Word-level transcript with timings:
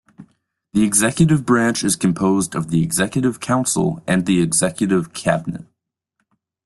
The 0.73 0.81
executive 0.83 1.45
branch 1.45 1.83
is 1.83 1.95
composed 1.95 2.55
of 2.55 2.69
the 2.71 2.81
Executive 2.81 3.39
Council 3.39 4.01
and 4.07 4.25
the 4.25 4.41
Executive 4.41 5.13
Cabinet. 5.13 5.67